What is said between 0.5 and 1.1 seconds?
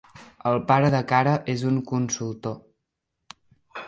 El pare de